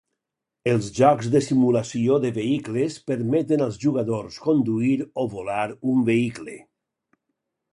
[0.69, 6.57] Els jocs de simulació de vehicles permeten als jugadors conduir o volar un vehicle.